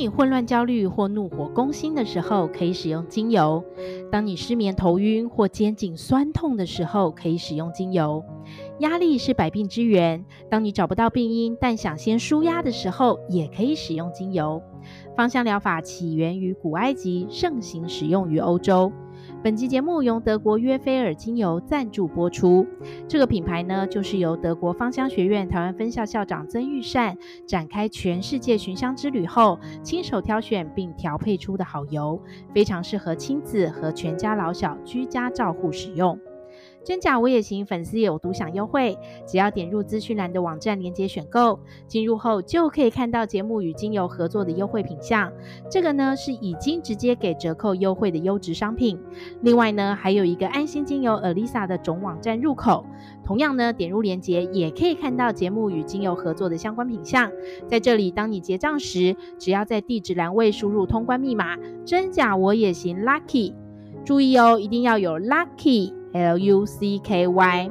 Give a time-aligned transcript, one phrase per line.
[0.00, 3.62] 你混乱、焦虑或怒火攻心的时候，可以使用精油；
[4.10, 8.24] 当你失眠、头晕或肩颈酸痛的时候，可以使用精油。
[8.78, 14.62] 压力是百病之源，当你找不到病因，但想先舒压的时候，也可以使用精油。
[15.14, 18.90] 芳香疗法起源于古埃及，盛行使用于欧洲。
[19.42, 22.66] 本期节目由德国约菲尔精油赞助播出。
[23.08, 27.16] 这个品牌呢，就是由德国芳香学院台湾分校校长曾玉善
[27.46, 32.20] 展开全世界寻香之旅后，亲手挑选并调配出的好油，
[32.52, 36.18] 非常适合亲子和全家老小居家照护使用。
[36.82, 45.30] 真假我也行，粉丝有独享优惠，只要点入资讯栏的网站链接选购，进入后就可以看到节目与精油合作的优惠品项。
[45.70, 48.98] 这个呢是已经直接给折扣优惠的优质商品。
[49.42, 52.86] 另外呢还有一个安心精油 Alisa 的总网站入口，
[53.22, 57.30] 同样呢点入链接也可以看到节目与精油合作的相关品项。
[57.68, 63.54] 在这里，当你结账时，只要在地址栏位输入通关密码“真假我也行 Lucky”，
[64.04, 65.99] 注意哦，一定要有 Lucky。
[66.12, 67.70] L U C K Y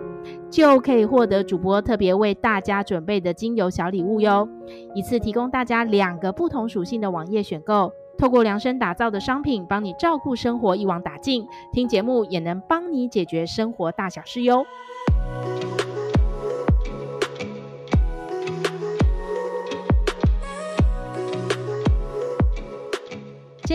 [0.49, 4.47] 就可以获得主播特别为大家准备的精油小礼物哟！
[4.95, 11.45] 一次提供大家两个不同属性的网页选购，透过量身打造的商品，帮你照顾生活一网打尽。
[11.71, 14.65] 听节目也能帮你解决生活大小事哟。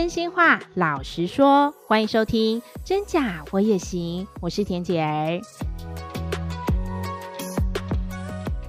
[0.05, 5.41] 真心话，老实说，欢迎收听《真假我也行》，我是田姐儿。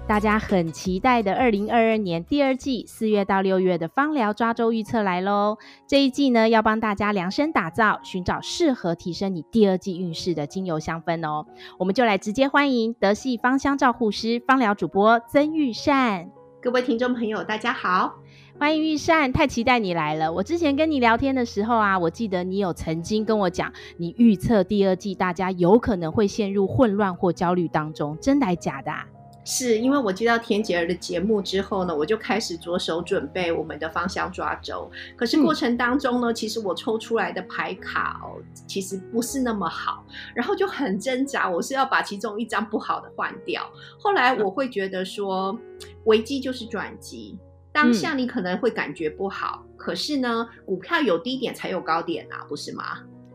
[0.08, 5.58] 大家很期待的二零二二年第二季四月到六月的芳疗抓周预测来喽！
[5.86, 11.46] 这一季呢，要帮大家量身打造，寻找适合提升你第二季运势的精油香氛哦。
[11.78, 16.30] 我们就来直接欢迎德系芳香照护师、芳疗主播曾玉善。
[16.62, 18.16] 各位听众朋友，大家好。
[18.58, 20.32] 欢迎玉善，太期待你来了。
[20.32, 29.06] 我之前跟你聊天的时候啊，我记得你有曾经跟我讲，你预测第二季大家有可能会陷入混乱或焦虑当中，真的还假的啊？
[29.44, 34.90] 是因为我接到田姐儿的节目之后呢，我就开始着手准备我们的芳香抓周。
[35.18, 43.70] 可是过程当中呢，嗯、其实我抽出来的牌卡哦，其实不是那么好，然后就很挣扎，我是要把其中一张不好的换掉。
[44.00, 45.60] 后来我会觉得说，
[46.06, 47.38] 危机就是转机。
[47.76, 52.84] 当下你可能会感觉不好，嗯、可是呢，股票有低点才有高点啊，不是吗？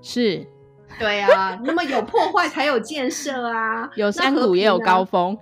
[0.00, 0.46] 是，
[0.98, 1.60] 对啊。
[1.62, 5.36] 那么有破坏才有建设啊， 有山谷也有高峰。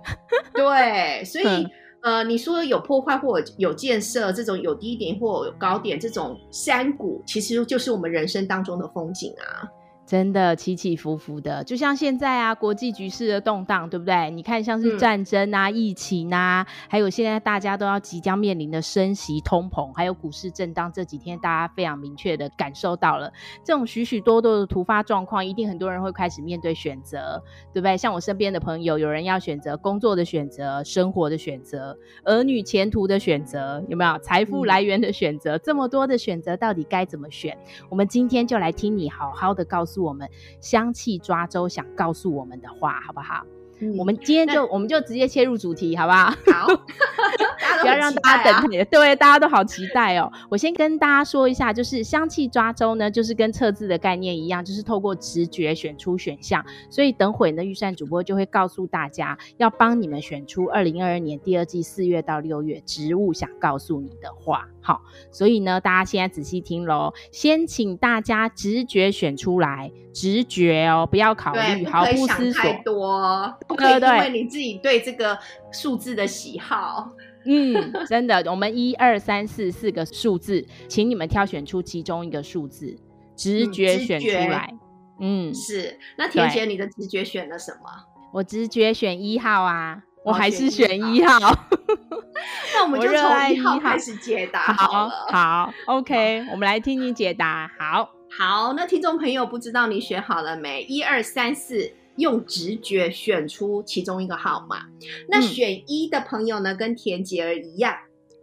[0.53, 1.45] 对，所以、
[2.03, 9.63] 嗯、呃，你说有破坏或有建设，这种有低点或有高点，这种山谷其实就是我们人生当中的风景啊。
[10.09, 14.31] 真的起起伏伏的，就像现在啊，国际局势的动荡，对不对？
[14.31, 23.31] 你看，像是战争啊、嗯、疫情啊，还有现在大家都要即将面临的升息、通膨，还有股市震荡，这几天大家非常明确的感受到了
[23.63, 27.39] 这种许许多多的突发状况，一定很多人会开始面对选择，
[27.71, 27.95] 对不对？
[27.95, 35.55] 像我身边的朋友，有人要选择工作的选择、生活的选择、儿女前途的选择，有没有财富来源的选择？
[35.55, 37.55] 嗯、这么多的选择，到底该怎么选？
[37.89, 39.98] 我们今天就来听你好好的告诉。
[39.99, 40.29] 我们
[40.59, 43.45] 香气抓周想告诉我们的话，好不好？
[43.81, 46.29] 嗯、我们今天就我们就直接切入主题，好不好？
[46.51, 46.67] 好，
[47.81, 48.85] 不要让大家等太久。
[48.91, 50.31] 对，大家都好期待哦。
[50.49, 56.63] 我先跟大家说一下，就是香气抓周呢，就是跟测字的概念一样，就是透过直觉选出选项。
[56.89, 64.67] 所以等会呢，预算主播就会告诉大家，要帮你们选出二零二二年第二季四月到六月植物想告诉你的话。
[64.81, 65.01] 好，
[65.31, 67.13] 所以呢，大家现在仔细听喽。
[67.31, 72.61] 先请大家直觉选出来，直觉哦，不要考虑，毫不思索。
[72.61, 75.37] 太多，不可以因为你自己对这个
[75.71, 77.09] 数字的喜好。
[77.45, 82.97] 嗯，真的，我们一二三四四个数字，请你们挑选出其中一个数字，
[83.35, 84.69] 直觉选出来。
[85.19, 85.97] 嗯，嗯是。
[86.17, 87.89] 那田姐，你的直觉选了什么？
[88.33, 90.03] 我直觉选一号啊。
[90.25, 91.39] 我还是选一号，
[92.75, 95.09] 那我们就从一号开始解答好了。
[95.09, 97.71] 好，好，OK，好我们来听你解答。
[97.79, 100.83] 好，好，那听众朋友不知道你选好了没？
[100.83, 104.85] 一二三四，用直觉选出其中一个号码。
[105.27, 107.95] 那选一的朋友呢，跟田杰儿一样，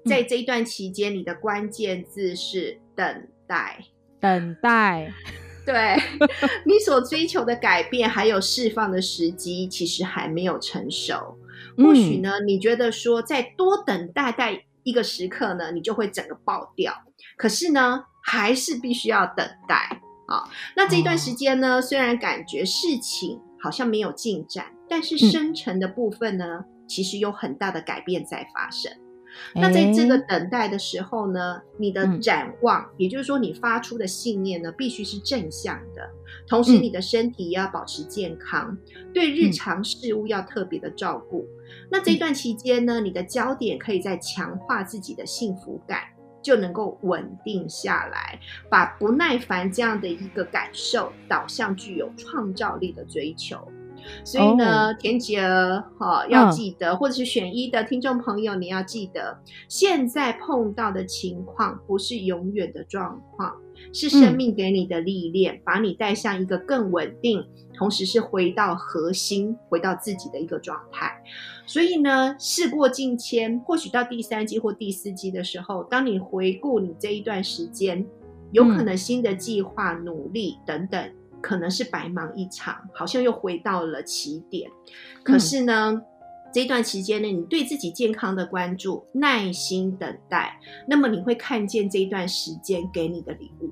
[0.05, 3.85] 嗯、在这一段期间，你的关键字是等待，
[4.21, 5.13] 等待。
[5.65, 5.97] 对，
[6.67, 11.39] 你所追求的改变还有释放的时机，其实还没有成熟。
[11.77, 16.93] 或许呢，你觉得说再多等大概一个时刻呢，你就会整个爆掉。
[17.37, 20.43] 可是呢，还是必须要等待啊。
[20.77, 28.93] 那这一段时间呢，虽然感觉事情好像没有进展，但是深层的部分呢，其实有很大的改变在发生。
[29.55, 36.09] 那在这个等待的时候呢，你的展望，嗯、也就是说你发出的信念呢，必须是正向的。
[36.49, 41.41] 同时，你的身体也要保持健康，嗯、对日常事物要特别的照顾。
[41.43, 46.05] 嗯、那这段期间呢，你的焦点可以在强化自己的幸福感，
[46.47, 48.39] 就能够稳定下来，
[48.71, 53.59] 把不耐烦这样的一个感受导向具有创造力的追求。
[54.23, 59.37] 所以呢，恬姐儿哈要记得，嗯、或者是选一的听众朋友，你要记得，
[59.69, 63.53] 现在碰到的情况不是永远的状况，
[63.93, 67.45] 是生命给你的历练，嗯、把你带向一个更稳定，
[67.77, 71.23] 同时是回到核心，回到自己的一个状态。
[71.67, 78.07] 所以呢，事过境迁，或许到第三季或第四季的时候，当你回顾你这一段时间，
[78.53, 81.13] 有可能新的计划、努力等等。
[81.43, 84.69] 可能是白忙一场，好像又回到了起点。
[85.23, 86.03] 可是呢，嗯、
[86.53, 90.59] 这段期间呢，你对自己健康的关注、耐心等待，
[90.89, 93.71] 那么你会看见这一段时间给你的礼物。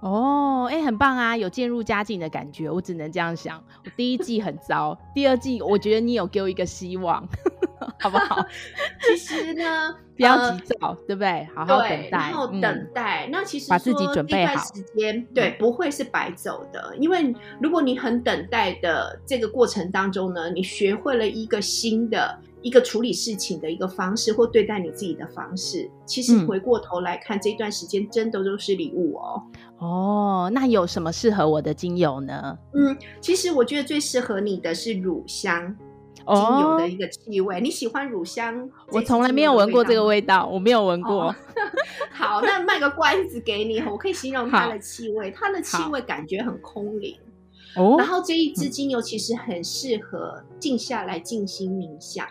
[0.00, 2.70] 哦，哎、欸，很棒啊，有渐入佳境的感觉。
[2.70, 3.62] 我只能这样想。
[3.84, 7.26] 我第一季很糟，第二季我觉得你有给我一个希望。
[8.00, 8.44] 好不好？
[9.02, 11.48] 其实呢，不要急躁，呃、对不对？
[11.54, 13.26] 好好等待，然后等待。
[13.26, 16.94] 嗯、那其实把自己准备好，时间对，不会是白走的。
[16.98, 29.42] 因为如果你很等待的这个过程当中呢，你学会了一个新的一个处理事情的一个方式，或对待你自己的方式，其实回过头来看，嗯、这段时间真的都是礼物哦。
[29.78, 32.58] 哦，那有什么适合我的精油呢？
[32.74, 35.76] 嗯，其实我觉得最适合你的是乳香。
[36.30, 38.68] 精油的一个气味，哦、你喜欢乳香？
[38.92, 41.28] 我从来没有闻过这个味道，我没有闻过。
[41.28, 41.34] 哦、
[42.12, 45.30] 好，那卖个关子给你，我可以形容它的气味。
[45.30, 47.16] 它的气味感觉很空灵。
[47.76, 52.26] 哦，然后这一支精油其实很适合静下来静心冥想。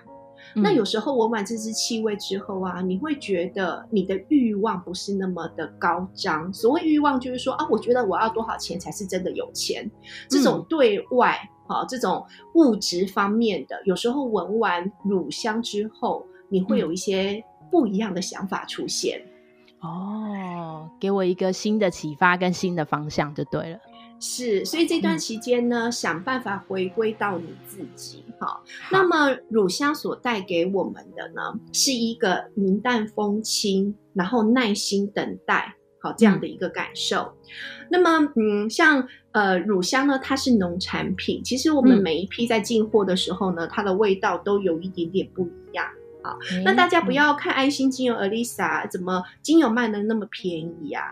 [0.56, 6.54] 嗯、那有时候闻完这支气味之后啊，你会觉得你的欲望不是那么的高涨。
[6.54, 9.90] 所谓欲望，就是说啊，我觉得我要多少钱才是真的有钱？
[10.30, 11.38] 这种对外。
[11.68, 19.22] 啊，这种物质方面的，有时候闻完乳香之后，你会有一些不一样的想法出现。
[19.82, 23.80] 哦，给我一个新的启发跟新的方向就对了。
[24.18, 28.24] 是，所以这段期间呢，嗯、想办法回归到你自己。
[28.40, 35.74] 好，那么乳香所带给我们的呢，是一个云淡风轻，然后耐心等待。
[36.00, 37.24] 好，这样的一个感受。
[37.24, 41.44] 嗯、那么，嗯，像呃乳香呢，它是农产品。
[41.44, 45.84] 其实我们每一批在进货的时候呢，嗯、它的味道都有一点点不一样。
[46.22, 51.04] 好，嗯、那大家不要看安心精油 Alyssa 怎么精油卖的那么便宜啊？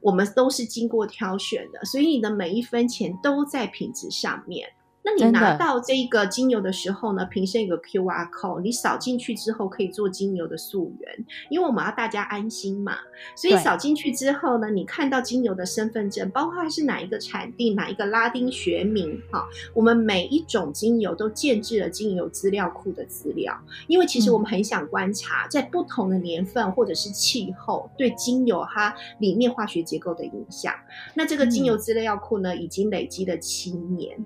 [0.00, 4.66] 我们都是经过挑选的，所以你的每一分钱都在品质上面。
[5.02, 12.96] 那你拿到这个精油的时候呢，瓶身有个 QR code，你扫进去之后可以做精油的溯源，因为我们要大家安心嘛。
[13.34, 30.74] 所以扫进去之后呢，你看到精油的身份证，包括它是哪一个产地、哪一个拉丁学名，哈，我们每一种精油都建置了精油资料库的资料，因为其实我们很想观察在不同的年份或者是气候对精油它里面化学结构的影响。
[31.14, 34.22] 那这个精油资料库呢，已经累积了七年。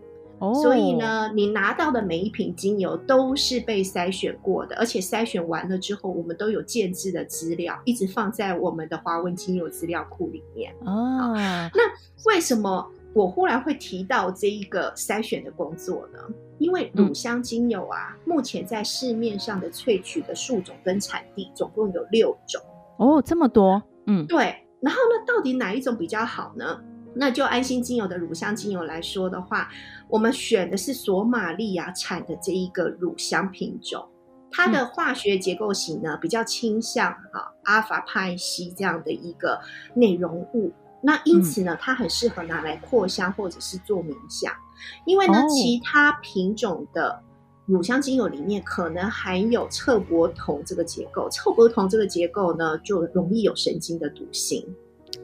[0.62, 10.74] 所以呢，你拿到的每一瓶精油都是被筛选过的，而且筛选完了之后，我们都有建制的资料，一直放在我们的华文精油资料库里面。
[10.84, 11.34] 哦，
[11.72, 11.82] 那
[12.26, 16.18] 为什么我忽然会提到这一个筛选的工作呢？
[16.58, 22.60] 因为乳香精油啊，嗯、目前在市面上的萃取的树种跟产地总共有六种。
[22.98, 23.82] 哦，这么多？
[24.06, 24.54] 嗯，对。
[24.80, 26.80] 然后呢，到底哪一种比较好呢？
[27.16, 29.68] 那就安心精油的乳香精油来说的话，
[30.08, 34.06] 我们选的是索马利亚产的这一个乳香品种，
[34.50, 39.58] 它的化学结构型呢比较倾向啊阿法派烯这样的一个
[39.94, 44.52] 内容物，那因此呢，它很适合拿来扩香或者是做冥想，
[45.06, 47.20] 因为呢，其他品种的
[47.66, 54.64] 乳香精油里面可能含有侧柏酮这个结构，侧柏酮这个结构呢就容易有神经的毒性。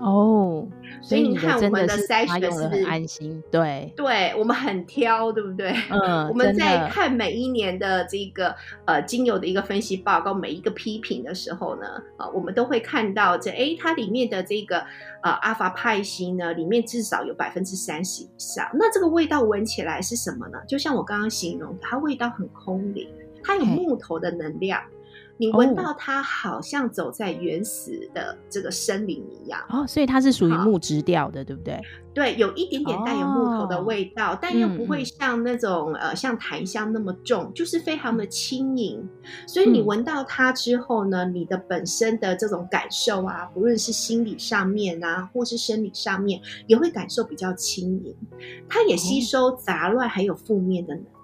[0.00, 0.66] 哦，
[1.02, 3.42] 所以你看我们的筛选是不是安心？
[3.50, 5.72] 对，对我们很挑，对不对？
[5.90, 8.54] 嗯， 我们在看每一年的这个
[8.86, 14.78] 呃精油的一个分析报告，每一个批评的时候呢，啊、呃，我们都会看到这哎，它里面的这个
[15.22, 18.68] 呃阿法派烯呢，里面至少有百分之三十以上。
[18.74, 20.58] 那这个味道闻起来是什么呢？
[20.66, 23.06] 就像我刚刚形容，它味道很空灵，
[23.42, 24.80] 它有木头的能量。
[25.40, 29.58] 你闻到它好像走在原始的这个森林一样。
[29.70, 31.80] 哦，所以它是属于木质调的，对不对？
[32.12, 39.02] 对，有一点点带有木头的味道，哦、但又不会像那种、嗯、呃像檀香那么重，就是非常的轻盈。
[39.46, 48.14] 所以你闻到它之后呢，嗯、你的本身的这种感受啊，不论是心理上面啊，或是生理上面，也会感受比较轻盈。
[48.68, 51.19] 它也吸收杂乱还有负面的能量。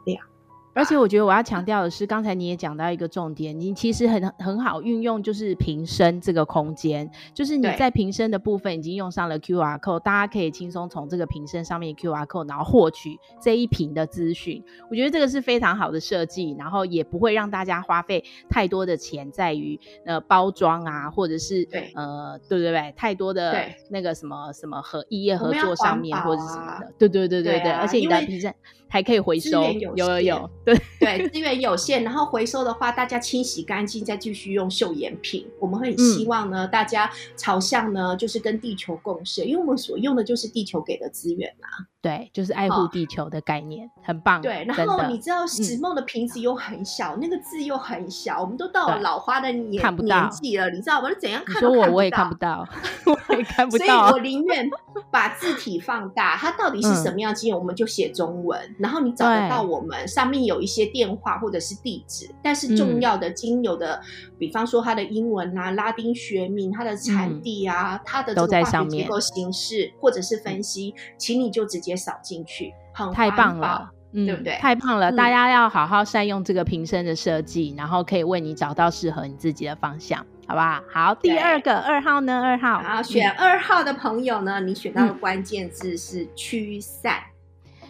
[0.77, 14.63] 而且我觉得我要强调的是，刚才你也讲到一个重点，你其实很很好运用，就是瓶身这个空间，就是你在瓶身的部分已经用上了 QR code，大家可以轻松从这个瓶身上面 QR code，然后获取这一瓶的资讯。
[14.91, 28.55] 我觉得这个是非常好的设计，然后也不会让大家花费太多的钱在于呃包装啊，或者是呃对对对，太多的那个什么什么和异业合作上面或者是什么的，对对对对对，而且你的瓶身
[28.89, 30.51] 还可以回收，有有有。
[30.67, 35.47] 对 对，资源有限，然后回收的话，大家清洗干净，再继续用秀颜品。
[35.61, 41.87] 我们会很希望呢，嗯、大家朝向呢，就是跟地球共生，因为我们所用的就是地球给的资源嘛。
[42.03, 44.41] 对，就是爱护地球的概念，哦、很棒。
[44.41, 51.09] 对，然后你知道史梦的瓶子又很小，嗯、那个字又很小，我们都到了老花的年年纪了，你知道吗？
[51.21, 51.89] 怎样看都看不到。
[51.89, 52.69] 我 我也看 不到，
[53.07, 53.87] 我也看不到。
[53.87, 54.71] 所以我宁愿
[55.11, 71.97] 把字体放大，它到底是什么样经验，嗯、我们就写中文，然后你找得到我们上面有一些电话或者是地址，但是重要的精油的，嗯、比方说它的英文啊、拉丁学名、它的产地啊、嗯、它的都在上面结构形式或者是分析，请你就直接。
[71.97, 72.73] 扫进去，
[73.15, 74.59] 太棒了，嗯，对不对？
[74.59, 80.83] 太棒了，嗯、大家要好好善用这个瓶身的设计，然后可以为你找到适合你自己的方向，好不好？
[80.93, 82.43] 好，第二个二号呢？
[82.43, 87.15] 二号，好，选二号的朋友呢，嗯、你选到的关键字是驱散，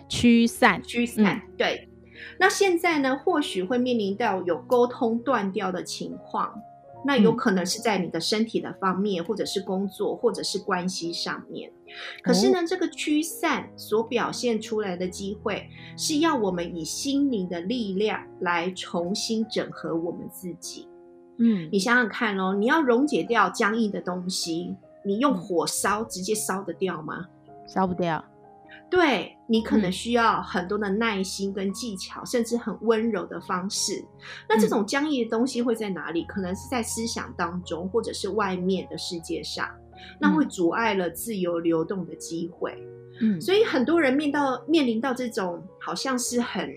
[0.09, 1.86] 驱散，驱散，对。
[2.39, 6.63] 那现在呢，或许会面临到有沟通断掉的情况。
[7.05, 11.71] 那有可能是在你的身体的方面，或者是工作，或者是关系上面。
[12.21, 20.89] 可是呢，这个驱散所表现出来的机会，是要我们以心灵的力量来重新整合我们自己。
[21.39, 27.27] 嗯，你想想看哦，你要溶解掉僵硬的东西，你用火烧直接烧得掉吗？
[27.69, 28.25] 烧不掉。
[28.89, 34.05] 对，你可能需要很多的耐心跟技巧，嗯、甚至很温柔的方式。
[34.49, 36.25] 那这种僵硬的东西会在哪里？
[36.25, 39.69] 可能是在思想当中，或者是外面的世界上，
[40.21, 42.79] 那会阻碍了自由流动的机会。
[43.21, 46.73] 嗯，所以很多人面到面临到这种好像是很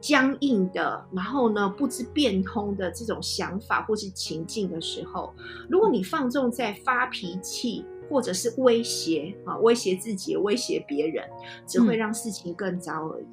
[0.00, 5.34] 僵硬的，然后呢不知变通的这种想法或是情境的时候，
[5.68, 7.84] 如果你放纵在发脾气。
[8.08, 11.24] 或者是威胁啊，威胁自己，威胁别人，
[11.66, 13.26] 只会让事情更糟而已。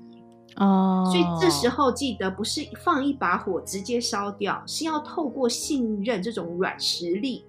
[0.58, 7.44] 哦、嗯，所以这时候记得不是放一把火直接烧掉，是要透过信任这种软实力，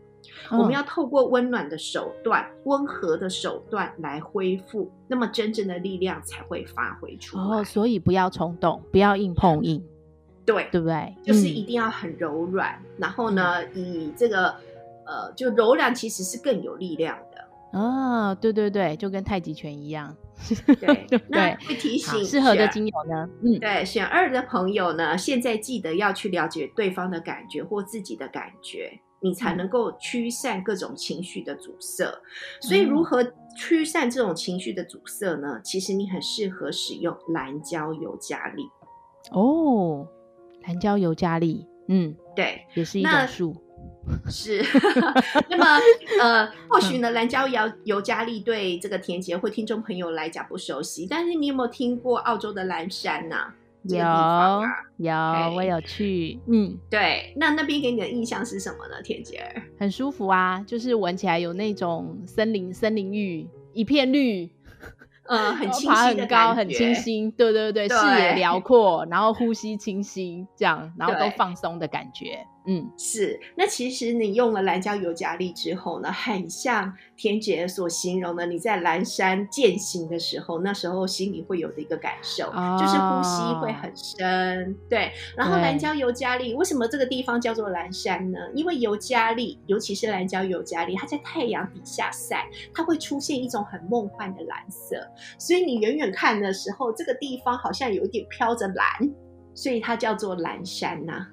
[0.51, 7.43] 嗯、我们要透过温暖的手段、温和的手段来恢复，那么真正的力量才会发挥出来。
[7.45, 9.81] 哦，所以不要冲动，不要硬碰硬，
[10.45, 11.15] 对，对不对？
[11.25, 14.55] 就是一定要很柔软，嗯、然后呢，以这个。
[15.07, 20.15] 呃，就柔软其实是更有力量的哦，对对对，就跟太极拳一样。
[20.81, 23.29] 对， 那会提醒适合的精油呢？
[23.43, 32.05] 嗯，对，选二的朋友呢，现在记得要去了解对方的感觉或自己的感觉，你才能够驱散各种情绪的阻塞。
[32.05, 32.21] 嗯、
[32.63, 33.25] 所以，如何
[33.57, 35.61] 驱散这种情绪的阻塞呢？
[35.63, 38.65] 其实你很适合使用蓝椒尤加利。
[39.33, 40.07] 哦，
[40.63, 43.55] 蓝椒尤加利，嗯，对，也是一种树。
[44.31, 44.63] 是，
[45.51, 45.65] 那么
[46.21, 53.37] 呃，或许呢，蓝椒尤尤加利对这个田杰或听众朋友来讲不熟悉，但是你有没有听过澳洲的蓝山呢？
[53.83, 54.61] 有，啊、
[54.97, 56.41] 有，Okay 我有去。
[56.49, 59.01] 嗯，对，那那边给你的印象是什么呢？
[59.03, 64.51] 田姐儿很舒服啊，就是闻起来有那种森林森林浴，一片绿。
[65.29, 72.47] 呃，很清新爬很高，很清新，对对对，对视野辽阔，然后呼吸清新，这样，然后都放松的感觉。
[72.67, 73.39] 嗯，是。
[73.55, 84.77] 那其实你用了蓝椒尤加利之后呢，很像田姐所形容的，你在蓝山践行的时候，那时候心里会有的一个感受，哦、就是呼吸会很深。
[84.91, 85.13] 对。
[85.37, 88.39] 然后蓝椒尤加利，对为什么这个地方叫做蓝山呢？
[88.53, 94.97] 因为尤加利，尤其是蓝椒尤加利，它在太阳底下晒，它会出现一种很梦幻的蓝色。
[95.39, 98.87] 所以你远远看的时候，这个地方好像有一点飘着蓝，
[99.55, 101.29] 所以它叫做蓝山呐、啊。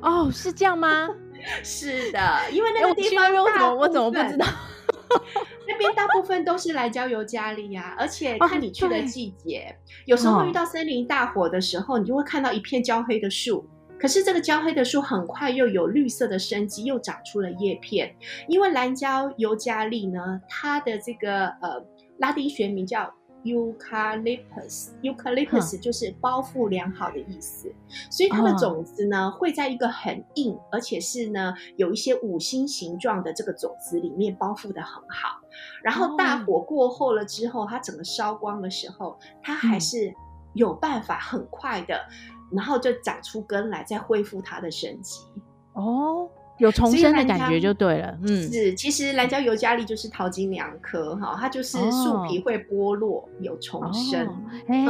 [0.00, 1.08] 哦，是这样吗？
[1.62, 4.46] 是的，因为那个地方大部分、欸、我，怎么不知道？
[5.68, 13.68] 那边大部分都是来郊游加利呀，而且看你去的季节，哦、有时候会遇到森林大火的时候，你就会看到一片焦黑的树。
[13.98, 18.14] 可是这个焦黑的树很快又有绿色的生机，又长出了叶片。
[18.48, 21.82] 因为蓝椒尤加利呢，它的这个呃
[22.18, 23.12] 拉丁学名叫。
[23.44, 27.72] Eucalyptus，Eucalyptus 就是包覆良好的意思，
[28.10, 29.34] 所以它的种子呢、oh.
[29.38, 35.40] 会在一个很硬，而且是呢有一些五星形状的这个种子里面包覆的很好。
[35.82, 40.14] 然后大火过后了之后，它整个烧光的时候，它还是
[40.54, 42.00] 有办法很快的，
[42.50, 45.20] 然后就长出根来，再恢复它的生机。
[45.74, 46.30] 哦。
[46.54, 46.60] Oh.
[46.62, 54.24] 有重生的感觉就对了，嗯，是，其实蓝胶尤加利就是桃金娘科哈，它就是树皮会剥落，哦、有重生，
[54.68, 54.84] 哎、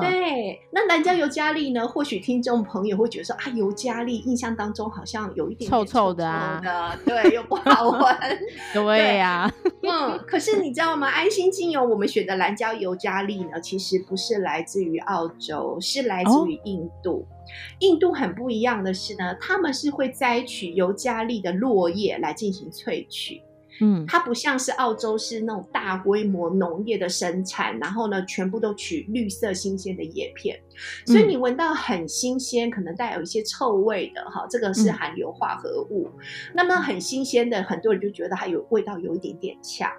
[0.00, 1.86] 对，那蓝胶尤加利呢？
[1.86, 8.16] 或许听众朋友会觉得说啊，尤加利印象当中好像有一点，点臭，臭臭的啊，对，又不好闻，
[8.74, 9.54] 对呀、啊，
[9.84, 11.08] 嗯，可是你知道吗？
[11.08, 17.24] 安心精油我们选的蓝胶尤加利呢，其实不是来自于澳洲，是来自于印度。
[17.44, 23.42] 哦印度很不一样的是呢，他们是会摘取尤加利的落叶来进行萃取，
[23.80, 30.58] 嗯，它不像是澳洲是那种大规模农业的生产，然后呢，全部都取绿色新鲜的叶片，
[31.04, 36.08] 所以你闻到很新鲜，可能带有一些臭味的哈，这个是含硫化合物。
[36.16, 36.20] 嗯、
[36.54, 39.90] 那么很新鲜的，很多人就觉得它有味道有一点点呛。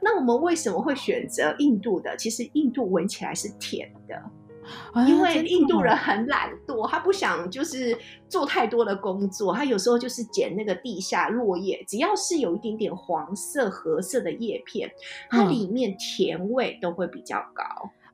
[0.00, 2.16] 那我们为什么会选择印度的？
[2.16, 4.22] 其实印度闻起来是甜的。
[5.06, 7.96] 因为印度人很懒惰，他不想就是
[8.28, 14.90] 做太多的工作，他有时候就是捡那个地下落叶，只要是有一点点黄色、褐色的叶片，
[15.30, 17.64] 它里面甜味都会比较高。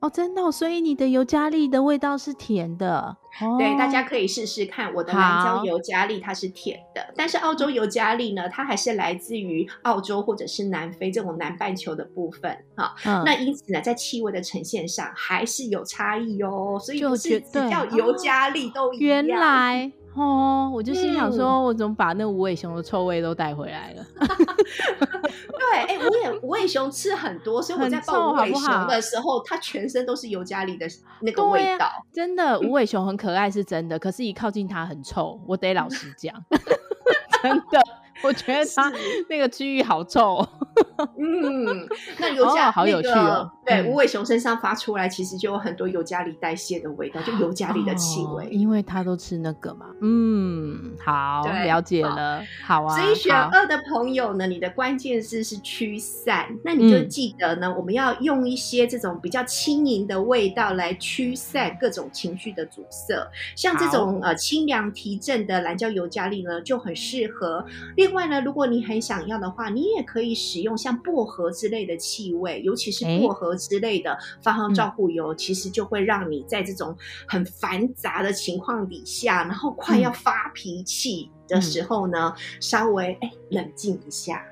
[0.01, 3.15] 哦，真的，所以你的尤加利的味道是甜的。
[3.39, 4.91] 哦、对，大家可以试试看。
[4.95, 12.93] 我的南疆尤加利它是甜的，但是澳洲尤加利呢，它还是来自于澳洲或者是南非这种南半球的部分啊。
[13.05, 16.79] 嗯、那因此呢，在气味的呈现上还是有差异哦。
[16.81, 19.07] 所以不是只叫尤加利都一样。
[19.07, 19.91] 原 来。
[20.15, 24.05] 哦，我就心想说，嗯、我怎么把那无尾熊的臭味都带回来了？
[24.19, 30.85] 对，哎、欸，无尾无尾熊吃很多，所以我在抱无尾熊的时候，它全身都是尤加利的
[31.21, 31.89] 那个味道。
[32.11, 36.33] 真的，无尾熊很可爱是真的，可是一靠近它很臭，我得老实讲，
[37.41, 37.81] 真的。
[38.23, 38.91] 我觉得它
[39.29, 40.47] 那个区域好臭，
[41.17, 41.87] 嗯，
[42.19, 43.51] 那尤加、哦、好有趣哦。
[43.65, 49.87] 对，无尾熊身上发出来，其实就有很多尤加利代谢的味道，就尤加利的气味，哦，因为它都吃那个嘛。
[50.01, 52.97] 嗯，好，了解了，好，好啊。
[52.97, 63.15] 所以选二的朋友呢，你的关键字是驱散，那你就记得呢，嗯、我们要用一些这种比较轻盈的味道来驱散各种情绪的阻塞，
[63.55, 67.63] 像这种呃清凉提振的蓝胶尤加利呢，就很适合。
[67.95, 76.95] 另外呢，如果你很想要的话，你也可以使用像薄荷之类的气味，尤其是薄荷之类的芳香照护油，欸、其实就会让你在这种
[77.27, 84.43] 很繁杂的情况底下，然后快要发脾气的时候呢，嗯、稍微哎冷静一下。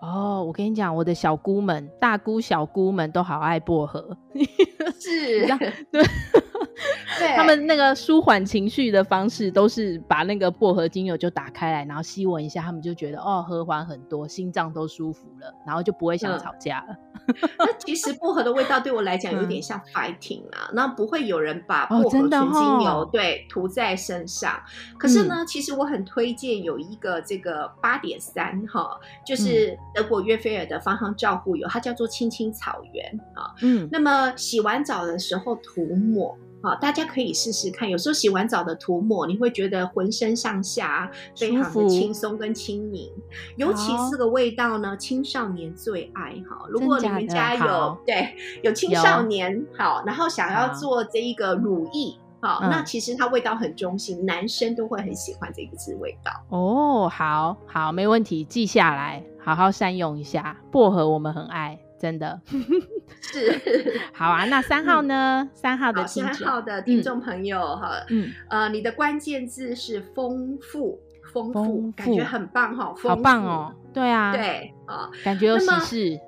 [0.00, 4.16] 哦，我跟你讲，我的小姑们、大姑、小姑们都好爱薄荷，
[5.00, 5.46] 是，
[5.90, 6.02] 对。
[7.18, 16.96] 对他们那个舒缓情绪的方式，都是把那个薄荷精油就打开来，然后吸闻一下，他们就觉得哦，和缓很多，心脏都舒服了，然后就不会想吵架了。
[17.58, 22.40] 那、嗯、其实薄荷的味道对我来讲有点像 fighting 啊，那、嗯、不会有人把薄荷纯精
[22.82, 24.60] 油、哦、对涂在身上。
[24.98, 33.54] 可是呢，嗯、其实我很推荐有一个这个八点三哈，就是德国约菲尔的芳香照护油，它叫做青青草原啊。
[33.62, 36.36] 嗯，那么洗完澡的时候涂抹。
[36.64, 37.88] 好，大家可以试试看。
[37.90, 43.12] 有时候洗完澡的涂抹，你会觉得浑身上下非常的轻松跟轻盈。
[43.56, 46.66] 尤其是这个味道呢，青少年最爱哈。
[46.70, 56.32] 如果你们家有对有青少年好，然后想要做这一个乳液好，好，那其实它味道很中性，嗯、男生都会很喜欢这个滋味道。
[56.48, 60.56] 哦，好好，没问题，记下来，好好善用一下。
[60.70, 61.78] 薄荷我们很爱。
[61.98, 62.40] 真的。
[63.20, 64.00] 是。
[64.12, 65.48] 好啊，那三号呢？
[65.54, 71.00] 三、嗯、号的三号的听众朋友哈，嗯，呃，你的关键字是丰富，
[71.32, 76.20] 丰富，富感觉很棒哈，好棒哦，对啊，对啊，感觉有喜事，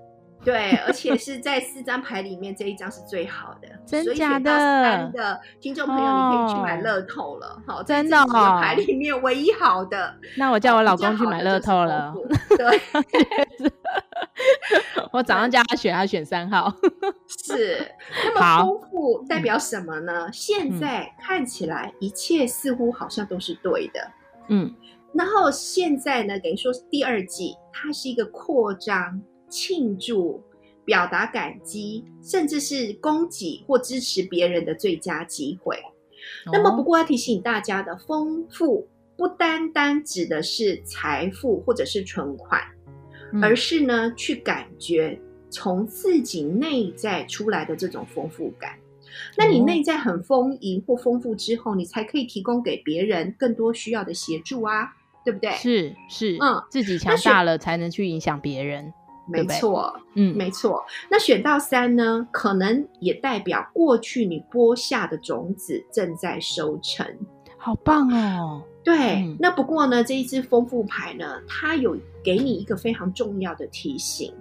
[0.46, 5.10] 对，而且是在四张牌里面这一张是最好的，真假的？
[5.12, 12.14] 的听众朋友，你可以去买乐透了，好、哦，真的哦，牌里面唯一好的，那我叫我老公去买乐透了，
[12.56, 12.80] 对。
[15.12, 16.72] 我早上叫他选，他选三号。
[17.26, 17.90] 是，
[18.24, 20.26] 那么丰富代表什么呢？
[20.26, 24.00] 好现在看起来一切似乎好像都是对的。
[24.48, 24.72] 嗯，
[25.14, 30.42] 然后现在呢，等于说第二季，它是一个扩张、庆祝、
[30.84, 35.76] 表达感激，甚至是供给或支持别人的最佳机会。
[36.46, 42.60] 哦、那么，不过要提醒大家的，丰富不单单指的是财富或者是存款，
[43.32, 45.18] 嗯、而是呢，去感觉
[45.50, 48.72] 从自己内在出来的这种丰富感。
[49.36, 54.92] 那你内在很丰盈或丰富之后，你才可以提供给别人更多需要的协助啊，
[55.24, 55.52] 对不对？
[55.52, 58.92] 是是，嗯，自己强大了才能去影响别人。
[59.28, 60.84] 没错，嗯，没错。
[61.10, 67.06] 那选到三呢，可能也代表过去你播下的种子正在收成，
[67.56, 68.62] 好棒哦。
[68.84, 74.32] 对，嗯、那不过呢，这一支丰富牌呢，它有给你一个非常重要的提醒，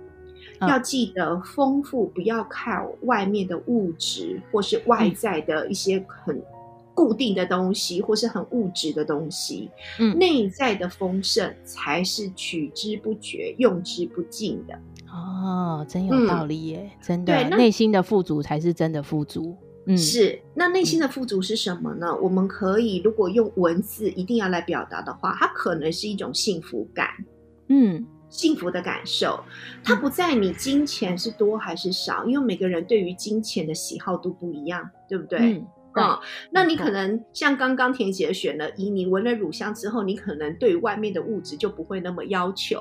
[0.60, 6.42] 嗯、要记得丰富不要靠外面的物质或是外在的一些很。
[6.96, 14.74] 固定的东西，或是很物质的东西，嗯，内在的丰盛才是取之不绝、用之不尽的。
[15.12, 17.34] 哦，真有道理耶，嗯、真的。
[17.34, 19.56] 对，内心的富足才是真的富足。
[19.88, 20.42] 嗯，是。
[20.56, 22.08] 那内心的富足是什么呢？
[22.10, 27.08] 嗯、我们可以如果用文字一定要来表达的话，它可能是一种幸福感。
[27.68, 29.40] 嗯，幸福的感受，
[29.84, 35.40] 它不在你金钱是多还是少，因为每个人对于金钱的喜好都不一样，对不对？
[35.40, 36.20] 嗯哦，
[36.52, 42.80] 那你可能像刚刚田姐选了一，你闻了乳香之后，你可能对外面的物质就不会那么要求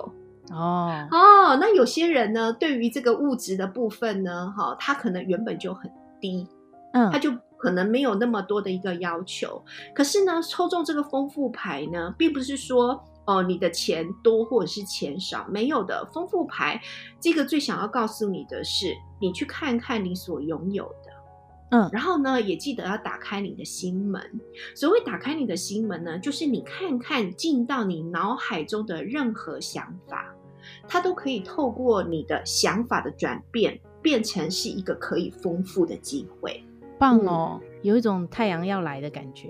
[0.50, 1.56] 哦哦。
[1.60, 6.46] 那有些人呢，对于这个物质的部分呢，哈、哦，他可能原本就很低，
[6.92, 9.64] 嗯，他就可能没有那么多的一个要求。
[9.94, 16.04] 可是呢，抽中这个丰富牌呢，并不是说哦，你的钱多或者是钱少，没有的。
[16.12, 16.80] 丰富牌
[17.20, 21.03] 这个最想要告诉你的是，你去看看你所拥有的。
[21.74, 24.22] 嗯，然后呢，也记得要打开你的心门。
[24.76, 30.32] 所谓打开你的心门呢，就是你看看进到你脑海中的任何想法，
[30.86, 36.62] 它都可以透过你的想法的转变，变成是一个可以丰富的机会。
[36.96, 39.48] 棒哦，嗯、有一种太阳要来的感觉，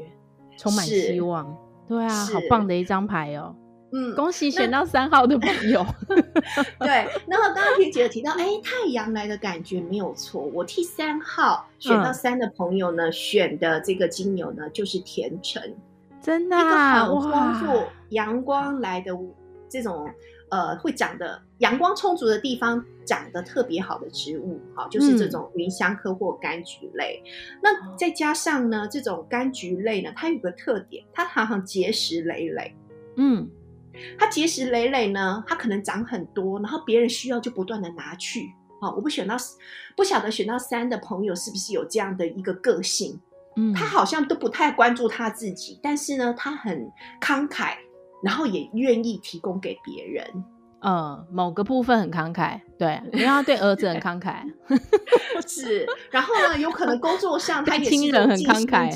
[0.56, 1.46] 充满希望。
[1.46, 1.54] 是
[1.86, 3.54] 对啊，好棒的一张牌哦。
[3.96, 5.86] 嗯，恭喜选到三号的朋友。
[6.80, 6.88] 对，
[7.28, 10.42] 然后刚刚婷姐提到，哎，太阳来的感觉没有错。
[10.42, 15.62] 我替三号选到三的朋友呢，嗯、选的这个金牛呢，就是甜橙，
[16.20, 19.16] 真的、啊、一个很丰富阳光来的
[19.68, 20.10] 这种
[20.48, 27.22] 呃，会长的阳光充足的地方长得特别好的植物，好，就是这种芸香科或柑橘类。
[27.24, 32.74] 嗯、那再加上呢，这种柑橘类呢，它有个特点，它常常结实累累。
[33.14, 33.48] 嗯。
[34.18, 38.52] 它结石累累呢，它可能长很多，然后别人需要就不断的拿去。
[38.80, 39.36] 好，我不选到，
[39.96, 43.20] 不晓得选到三的朋友是不是有这样的一个个性？
[43.56, 47.74] 嗯，他好像都不太关注他自己，但是呢，他很慷慨，
[48.22, 50.44] 然后也愿意提供给别人。
[50.84, 54.34] 呃，某个部分很慷慨，对，因为他对儿子很慷慨，
[55.48, 55.86] 是。
[56.10, 58.94] 然后呢，有可能工作上他也亲人很慷慨，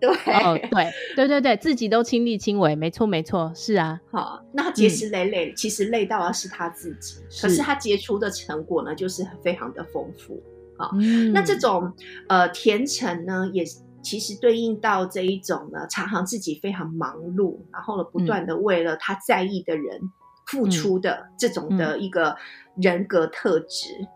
[0.00, 4.00] 对，哦，对，对对对，自己都亲力亲为，没错没错，是啊。
[4.10, 10.42] 好，那他结石累累，嗯、其实累到的是他自己，是可是他结出的成果呢，就是非常的丰富。
[10.78, 11.92] 啊，嗯、那这种
[12.26, 13.62] 呃甜橙呢，也
[14.02, 20.00] 其实对应到这一种呢，常常自己非常忙碌，然后呢，不断的为了他在意的人。
[20.42, 22.36] 嗯付出的这种的一个
[22.76, 24.06] 人格特质，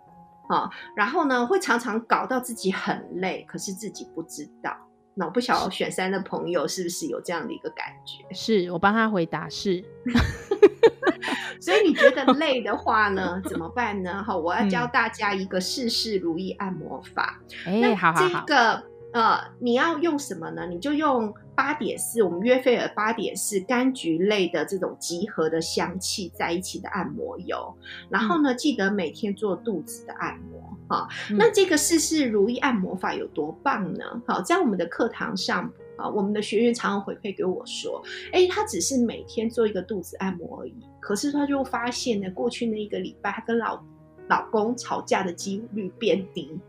[0.48, 4.76] 啊、然后呢，会常常搞到自己很累，可是自己不知道。
[5.14, 8.24] 那我不晓得选三的朋友是不是有这样的一个感觉？
[8.34, 9.82] 是我帮他回答是。
[11.58, 14.22] 所以你觉得 累的话呢，怎么办呢？
[14.22, 17.40] 好，我要教大家一个事事如意按摩法。
[17.64, 18.44] 哎、嗯，好好好。
[18.46, 18.82] 这个
[19.14, 20.66] 呃，你要用什么呢？
[20.66, 21.32] 你就用。
[21.56, 27.74] 八点四，我们约菲尔八点四柑橘类的这种集合的香气在一起的按摩油，
[28.10, 31.08] 然后呢，记得每天做肚子的按摩哈。
[31.30, 34.04] 嗯、那这个事事如意按摩法有多棒呢？
[34.26, 35.64] 好，在我们的课堂上
[35.96, 43.82] 啊，我们的学员常常回馈给我说，哎，他只是每天做一个肚子按摩而已，可是他就发现呢，过去那一个礼拜，他跟老
[44.28, 46.60] 老公吵架的几率变低。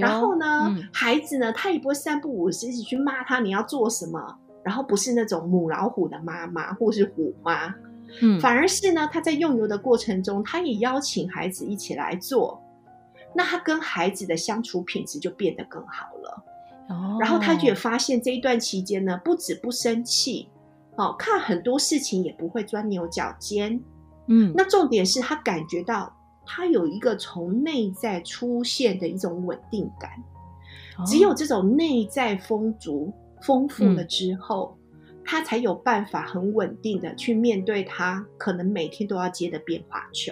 [0.00, 4.38] 然后呢，嗯、孩子呢，他也不会三不五时一起去骂他，你要做什么？
[4.62, 7.74] 然后不是那种母老虎的妈妈或是虎妈，
[8.20, 12.62] 嗯，反而是呢，他在用油的过程中，他也邀请孩子一起来做，
[13.34, 16.44] 那他跟孩子的相处品质就变得更好了。
[16.88, 20.48] 哦，然后他也发现这一段期间呢，不止不生气，
[20.96, 23.80] 哦，看很多事情也不会钻牛角尖，
[24.28, 26.14] 嗯，那重点是他感觉到。
[26.54, 30.10] 他有一个从内在出现的一种稳定感，
[31.06, 33.10] 只有这种内在丰足、
[33.40, 40.30] 丰富了之后，嗯、他才有办法很稳定的去面对他可能每天都要接的变化球。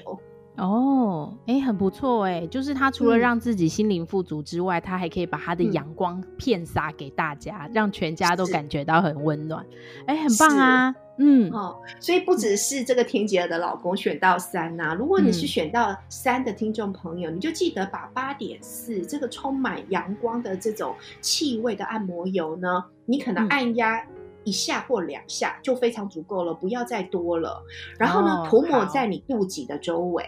[0.58, 9.64] 哦，哎，很不错哎，就是他除了让自己心灵富足之外，嗯、他还可以把他的阳光片洒给大家，嗯、让全家都感觉到很温暖。
[10.06, 24.02] 哎，很棒啊，嗯哦，所以不只是这个恬姐儿的老公选到三呐、啊，如果你是选到三的听众朋友，嗯、你就记得把八点四这个充满阳光的这种气味的按摩油呢，你可能按压。
[24.42, 27.62] 一下或两下就非常足够了，不要再多了。
[27.98, 30.24] 然后呢，涂抹在你肚脐的周围。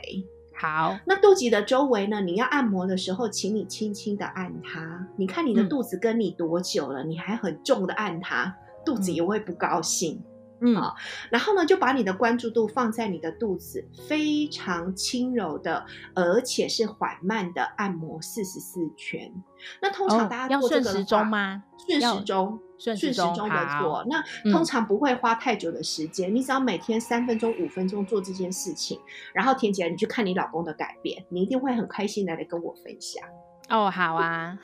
[0.55, 5.09] 好，那肚脐的周围呢，你要按摩的时候，请你轻轻的按它。
[5.16, 7.02] 你看你的肚子跟你多久了？
[7.02, 10.16] 嗯、你还很重的按它，肚子也会不高兴。
[10.16, 10.31] 嗯，
[10.75, 10.94] 好，
[11.31, 19.33] 然后呢，就把你的关注度放在你的肚子，非常轻柔的，而且是缓慢的按摩四十四圈。
[19.81, 21.62] 那通常大家做这个顺时钟吗？
[21.87, 22.59] 顺时钟。
[22.79, 24.20] 顺时钟的做，那
[24.51, 26.33] 通常不会花太久的时间。
[26.33, 28.98] 嗯、你只要每天三分钟、五分钟做这件事情，
[29.33, 33.22] 然后田姐，你去看你老公的改变，你一定会很开心的来跟我分享。
[33.68, 34.59] 哦，好啊，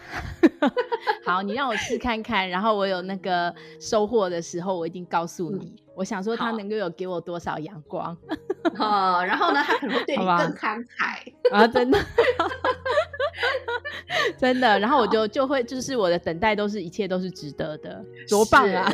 [1.25, 5.77] 好，你让我试看看，然后我有那个收获的时候，我一定告诉你。
[5.87, 8.17] 嗯我想说他能够有给我多少阳光，
[8.79, 11.99] 哦，然后呢，他可能会对你更慷慨啊，真的，
[14.39, 18.89] 真的，然后我就就会就是我的等待都是一切都是值得的，多棒啊！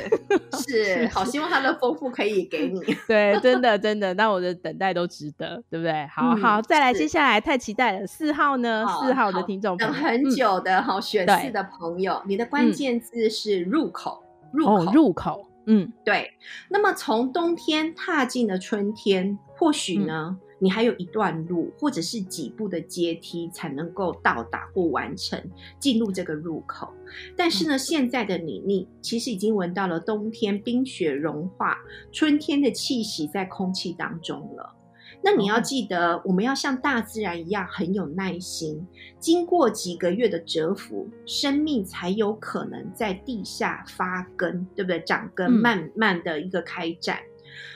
[0.66, 6.06] 是， 是好希望他的丰富可以给你，对，真的真的，那我的等待都值得，对不对？
[6.06, 8.86] 好好，再来，接下来太期待了，四号呢？
[9.02, 15.50] 四号的听众等很久的好选四的朋友，你的关键字是入口，入口，入口。
[15.66, 16.30] 嗯，对。
[16.68, 25.42] 那么从冬天踏进了春天，或许呢，嗯、你还有一段路，或者是几步的阶梯才能够到达或完成
[25.78, 26.92] 进入这个入口。
[27.36, 31.78] 但是呢，嗯、现在的你，你其实已经闻到了冬天冰雪融化、
[32.12, 34.74] 春天的气息在空气当中了。
[35.22, 38.86] 那你要记得，我们要像大自然一样很有耐心，
[39.18, 45.00] 经过几个月的蛰伏，生命才有可能在地下发根，对不对？
[45.00, 47.18] 长根，慢慢的一个开展。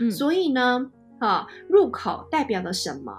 [0.01, 3.13] 嗯，所以呢，啊，入口代表了什么？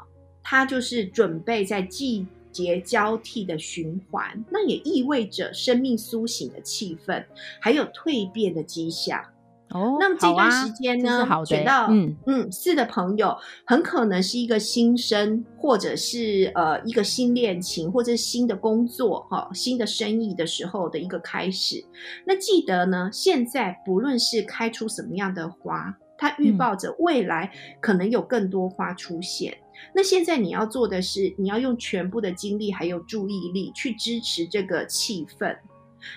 [0.44, 7.24] 它就是准备在季节交替的循环，那也意味着生命苏醒的气氛，
[7.62, 9.24] 还有蜕变的迹象。
[9.72, 21.84] 哦，那么这段时间呢，好啊、选到嗯嗯四的朋友，很可能是一个新生，或者是呃一个新恋情，或者是新的工作哈、哦，新的生意的时候的一个开始。
[22.26, 29.52] 那记得呢，现在不论是开出什么样的花，它预报着未来可能有更多花出现。
[29.52, 35.56] 嗯、那现在你要做的是，你要用全部的精力还有注意力去支持这个气氛。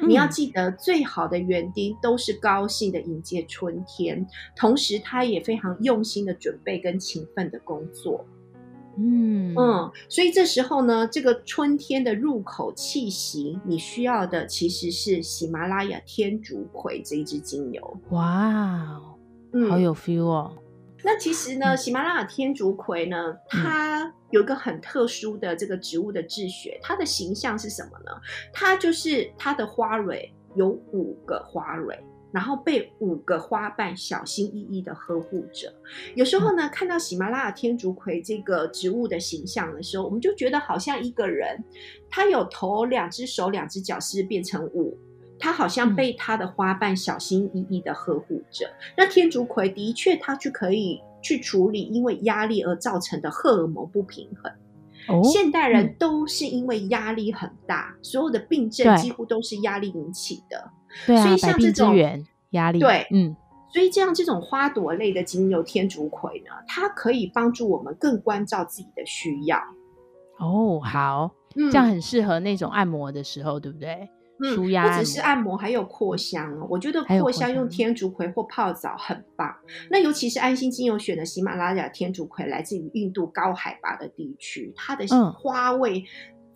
[0.07, 8.25] 你要记得，最好的园丁都是高兴的迎接春天，同时他也非常用心的准备跟勤奋的工作。
[8.99, 18.01] 嗯嗯，所以这时候呢，这个春天的入口气息，你需要的其实是喜马拉雅天竺葵这一支精油。
[18.11, 19.01] 哇，
[19.55, 20.53] 嗯，好有 feel 哦。
[21.05, 28.13] 那其实呢，喜马拉雅天竺葵呢，它有一个很特殊的这个植物的志学，它的形象是什么呢？
[28.53, 31.99] 它就是它的花蕊有五个花蕊，
[32.33, 35.73] 然后被五个花瓣小心翼翼的呵护着。
[36.15, 41.63] 有时候呢，看到喜马拉雅天竺葵这个植物的形象的时候，我们就觉得好像一个人，
[42.09, 44.97] 他有头、两只手、两只脚，是变成五。
[45.43, 48.65] 它好像被它的花瓣小心翼翼的呵护着。
[48.67, 54.53] 嗯、那天竺葵的确，它去可以去处理因为压力而造成的荷尔蒙不平衡。
[55.09, 60.71] 哦、现代人都是因为压力很大，嗯、所有的病症几乎都是压力引起的。
[61.05, 61.97] 对啊，所以像这种
[62.51, 63.35] 压力，对，嗯，
[63.73, 69.59] 所以这样这种花朵类的精油天竺葵呢，它可以帮助我们更关照自己的需要。
[70.39, 74.09] 哦，好，嗯、这样很适合那种按摩的时候，对不对？
[74.41, 76.67] 嗯，不只是按摩，还有扩香哦。
[76.69, 79.55] 我觉得扩香用天竺葵或泡澡很棒。
[79.91, 86.05] 那尤其是安心精油选的喜马拉雅天竺葵，来自于印度高海拔的地区，它的花味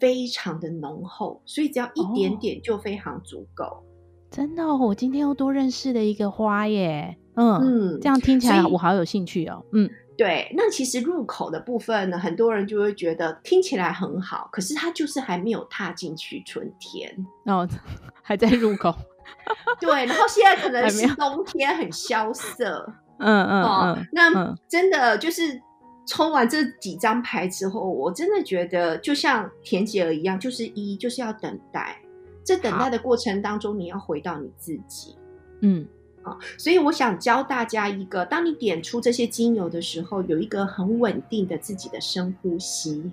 [0.00, 3.64] 非常的浓厚，所以只要一点点就非常足够。
[3.64, 3.82] 哦。
[4.30, 7.16] 真的哦，我今天又多认识了一个花耶。
[7.36, 9.64] 嗯嗯，这样听起来我好有兴趣哦。
[9.72, 9.88] 嗯。
[10.16, 17.68] 对，那其实入口的部分呢，很多人就会觉得听起来很好，可是他就是还没有踏进去春天哦，
[18.22, 18.94] 还在入口。
[19.80, 25.60] 对，然后现在可 能是冬天很萧瑟，嗯嗯哦，那真的就是
[26.06, 32.00] 抽完这几张牌之后，我真的觉得就像田姐儿一样，就是一就是要等待，
[32.44, 35.16] 这等待的过程当中，你要回到你自己，
[35.60, 35.86] 嗯。
[36.26, 43.10] 啊，所以我想教大家一个，当你点出这些精油的时候，有一个很稳定的自己的深呼吸。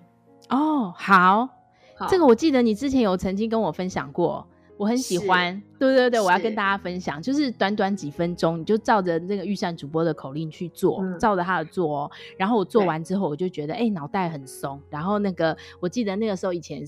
[0.49, 1.47] 哦，好，
[1.95, 4.45] 好，这个我记得你之前有曾经跟我分享过。
[4.76, 12.12] 我很喜欢，对对对，我要跟大家分享，就是短短几分钟，你就照着那个预算主播的口令去做，嗯、照着他的做哦。
[12.38, 14.82] 然后我做完之后，我就觉得，哎，脑袋很松。
[14.89, 16.84] 然后那个，我记得那个时候以前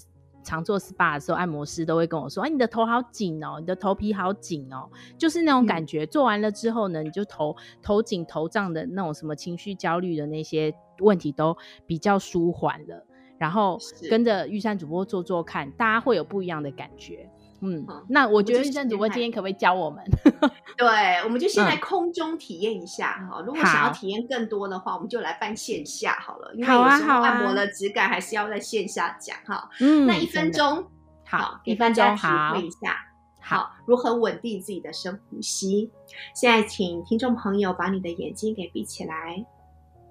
[0.45, 6.05] 常做 SPA 的时候，按摩师都会跟我说，哎，你的头好紧哦，你的头皮好紧哦，就是那种感觉。
[6.05, 13.05] 嗯、做完了之后呢，你就头头紧头胀的那种什么情绪焦虑的那些问题都比较舒缓了。
[13.37, 13.77] 然后
[14.09, 17.29] 跟着玉山主播做做看，大家会有不一样的感觉。
[17.61, 20.03] 嗯，那我觉得钰善主播今天可不可以教我们？
[20.77, 20.87] 对，
[21.23, 23.41] 我们就先在空中体验一下哈。
[23.45, 26.53] 如果想要体验更多的话，我们就来办线下好了。
[26.53, 29.69] 因为有时候按摩的质感还是要在线下讲哈。
[29.79, 30.85] 嗯，那一分钟，
[31.25, 32.97] 好，给大家体会一下。
[33.41, 35.89] 好，如何稳定自己的深呼吸？
[36.35, 39.45] 现在请听众朋友把你的眼睛给闭起来。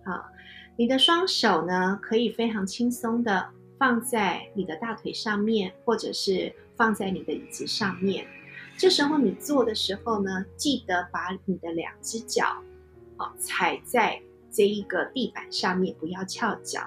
[0.07, 0.25] 好，
[0.77, 3.47] 你的双手呢，可以非常轻松的
[3.79, 6.53] 放在你的大腿上面，或者是。
[6.77, 8.27] 放在你的椅子上面，
[8.77, 12.45] 这时候你坐的时候呢，记得把你的两只脚，
[13.17, 16.81] 啊，踩在这一个地板上面，不要翘脚。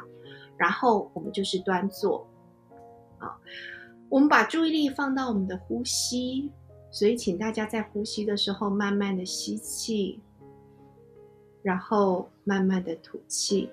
[0.58, 2.28] 然后我们就是端坐，
[3.19, 3.38] 啊，
[4.10, 6.52] 我们把注意力放到我们的呼吸，
[6.91, 10.19] 所以请大家在呼吸的时候，慢慢的吸气，
[11.62, 13.69] 然后慢慢的吐气。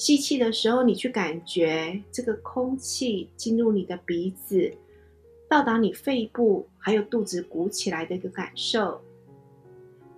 [0.00, 4.72] 吸气的时候，你去感觉这个空气进入你的鼻子，
[5.46, 8.98] 到达你肺部，还有肚子鼓起来的一个感受。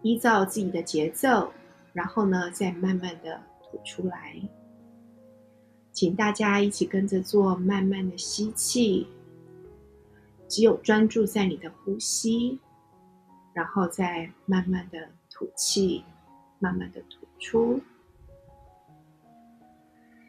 [0.03, 1.53] 依照自己的节奏，
[1.93, 4.41] 然后呢，再慢慢的吐出来。
[5.91, 9.09] 请大家一起跟着做，慢慢的吸气，
[10.47, 12.57] 只有专注在你的呼吸，
[13.53, 16.05] 然后再慢慢的吐气，
[16.61, 17.81] 慢慢的吐出。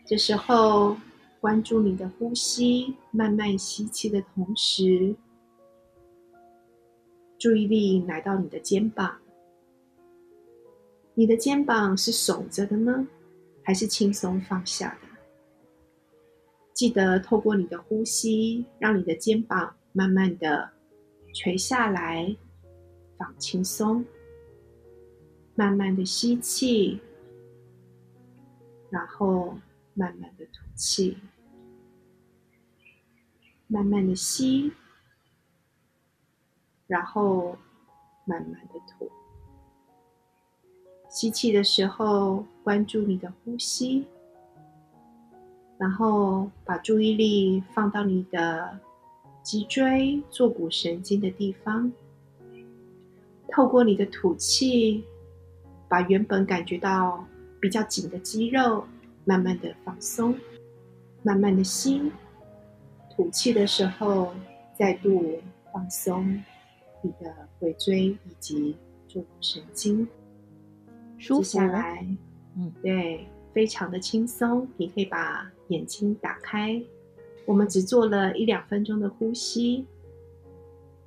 [0.05, 0.97] 这时候，
[1.39, 5.15] 关注你的呼吸，慢慢吸气的同时，
[7.39, 9.17] 注意力来到你的肩膀。
[11.13, 13.07] 你的肩膀是耸着的呢，
[13.63, 15.07] 还是轻松放下的？
[16.73, 20.69] 记得透过你的呼吸，让你的肩膀慢慢的
[21.33, 22.35] 垂下来，
[23.17, 24.03] 放轻松。
[25.55, 26.99] 慢慢的吸气，
[28.89, 29.55] 然后。
[29.95, 31.17] 慢慢的吐气，
[33.67, 34.71] 慢慢的吸，
[36.87, 37.57] 然后
[38.25, 39.11] 慢慢的吐。
[41.09, 44.05] 吸气的时候，关注你的呼吸，
[45.77, 48.79] 然后把注意力放到你的
[49.43, 51.91] 脊椎、坐骨神经的地方。
[53.51, 55.03] 透过你的吐气，
[55.87, 57.23] 把原本感觉到
[57.61, 58.87] 比较紧的肌肉。
[59.25, 60.35] 慢慢的放松，
[61.21, 62.11] 慢慢的吸，
[63.15, 64.33] 吐气的时候
[64.77, 65.39] 再度
[65.71, 66.43] 放松
[67.01, 68.75] 你的尾椎以及
[69.07, 70.07] 坐骨神经，
[71.17, 71.41] 舒服。
[71.41, 72.05] 接下来，
[72.57, 74.67] 嗯，对，非常的轻松。
[74.77, 76.81] 你可以把眼睛打开。
[77.45, 79.85] 我们只做了一两分钟的呼吸。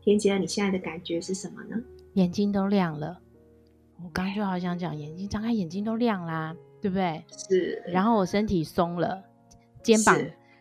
[0.02, 1.76] 田姐，你现在的感觉是什么呢？
[2.14, 3.20] 眼睛都亮了。
[4.02, 6.55] 我刚刚就好想讲，眼睛张开，眼睛都亮啦。
[6.87, 7.25] 对不对？
[7.37, 7.83] 是。
[7.88, 9.20] 然后我身体松了，
[9.83, 10.16] 肩膀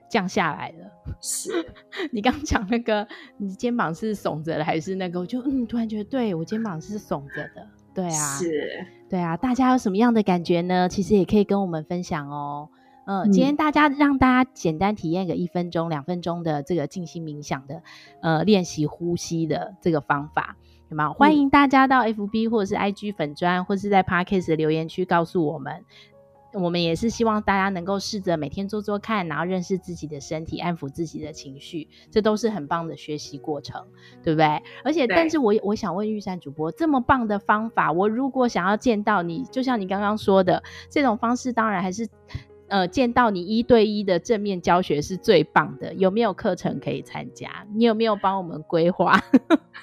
[0.10, 0.92] 降下来了。
[1.22, 1.52] 是。
[2.12, 3.08] 你刚刚讲那个，
[3.38, 5.20] 你肩膀是耸着的还是那个？
[5.20, 7.68] 我就嗯，突然觉得，对，我肩膀是耸着的。
[7.94, 8.38] 对啊。
[8.40, 8.88] 是。
[9.08, 10.90] 对啊，大家有什么样的感觉呢？
[10.90, 12.70] 其实也可以跟我们分享哦。
[13.06, 17.84] 呃、嗯，今天大家让大家简单体验个一分钟、两分钟的这个静心冥想的
[18.22, 20.58] 呃练习呼吸的这个方法。
[20.90, 21.14] 有没有？
[21.14, 25.84] 欢迎大家到 FB 或者是 IG 粉砖，或是在 Podcast 的留言区告诉我们。
[26.56, 33.86] 我们也是希望大家能够试着每天做做看，然后认识自己的身体，安抚自己的情绪，这都是很棒的学习过程，
[34.24, 34.46] 对不对？
[34.84, 42.08] 而且，但是我我想问玉山主播，这么棒的方法，我如果想要见到你，就像你刚刚说的，这种方式当然还是。
[42.68, 45.94] 呃，见到你一对一的正面教学是最棒的。
[45.94, 47.66] 有没有课程可以参加？
[47.74, 49.22] 你有没有帮我们规划？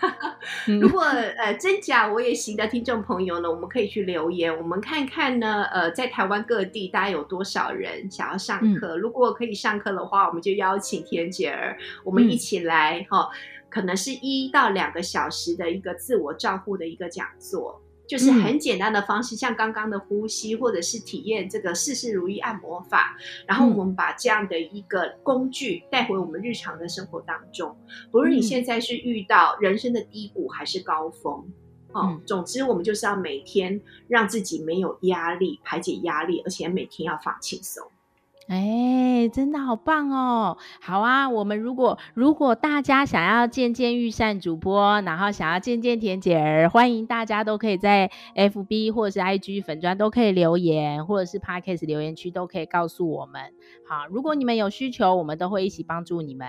[0.80, 5.64] 如果呃真假我也行的听众朋友呢，我们可以去留言，我们看看呢。
[5.64, 8.96] 呃，在台湾各地大家有多少人想要上课？
[8.96, 13.28] 嗯、如果可以上课的话，我们就邀请田姐儿，我们一起来哈、嗯哦，
[13.68, 17.81] 可能是一到两个小时的一个自我照顾的一个讲座。
[18.12, 27.74] 就是很简单的方式，嗯、像刚刚的呼吸，或者是体验这个事事如意按摩法，然后我们把这样的一个工具带回我们日常的生活当中。
[28.10, 31.42] 不论你现在是遇到人生的低谷还是高峰，
[31.92, 37.82] 哦，嗯、总之我们就是要每天让自己没有压力，排解压力，而且每天要放轻松。
[38.52, 40.58] 哎，真的好棒哦！
[40.82, 53.40] 好啊，我们如果如果大家想要见见钰善主播，然后想要见见田姐儿，欢迎大家都可以在 FB 或者是 IG 粉专都可以留言，或者是 Podcast 留言区都可以告诉我们。
[53.88, 56.46] 好，如果你们有需求，我们都会一起帮助你们。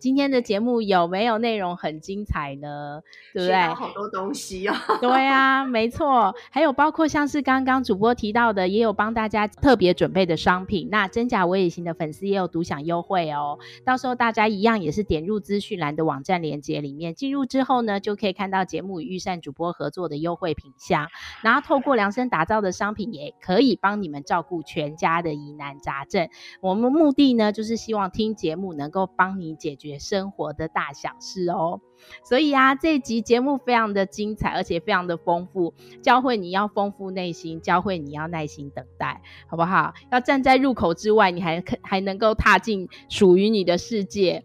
[0.00, 3.02] 今天的节目有没有内容很精彩呢？
[3.32, 3.68] 对不对？
[3.72, 4.74] 好多东西哦。
[5.00, 6.34] 对啊，没错。
[6.50, 10.88] 还有包括像是刚刚主播提到的，也有帮大家特别准备的商品。
[10.90, 13.58] 那真假我也行的粉丝也有独享优惠哦。
[13.84, 21.08] 到时候大家一样也是点入资讯栏的网站链接里面，进入之后呢，就可以看到节目与御膳主播合作的优惠品项。
[21.42, 26.30] 然后透过量身打造的商品，也可以帮你们照顾全家的疑难杂症。
[26.62, 31.82] 我们目的呢，就是希望听节目能够帮你解决生活的大小事哦。
[32.24, 39.94] 所以啊，这一集节目非常的精彩，而且非常的丰富，教会你要丰富内心，教会你要耐心等待，好不好？
[40.10, 44.44] 要站在入口之外，你还可还能够踏进属于你的世界，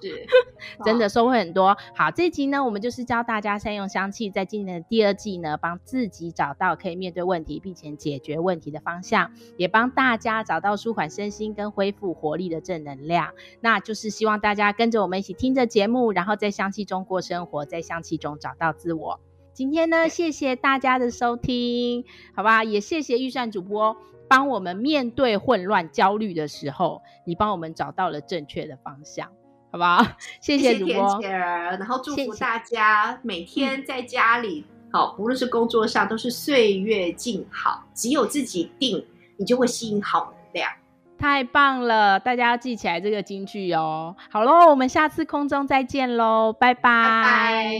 [0.00, 0.26] 是，
[0.84, 1.76] 真的收获很多。
[1.94, 13.32] 好，这一集呢，我们就是教大家善用香气，在今年的第二季呢，帮自己找到可以面对问题并且解决问题的方向，也帮大家找到舒缓身心跟恢复活力的正能量。
[13.60, 19.18] 那就是希望大家跟着我们一起听着节目，然后在香气中过生活，在香气中找到自我。
[19.54, 22.04] 今天呢，谢谢大家的收听，
[22.34, 22.62] 好吧？
[22.64, 23.96] 也谢谢预算主播
[24.28, 29.28] 帮我们面对混乱、焦虑的时候，你帮我们找到了正确的方向，
[29.70, 30.06] 好不好？
[30.40, 37.84] 谢谢主播，然后祝福大家每天在家里，好，无论是工作上，都是岁月静好。
[37.92, 39.04] 只有自己定，
[39.36, 40.70] 你就会吸引好能量。
[41.22, 44.16] 太棒了，大家要记起来这个金句哦。
[44.28, 47.78] 好喽，我们下次空中再见喽，拜拜。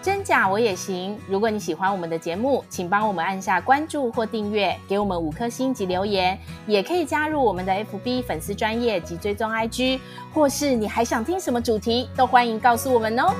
[0.00, 1.18] 真假我也行。
[1.28, 10.00] 如果你喜欢我们的节目，请帮我们按下关注或订阅，给我们五颗星及留言，也可以加入我们的 FB 粉丝专业及追踪 IG，
[10.32, 13.34] 或是你还想听什么主题，都欢迎告诉我们哦。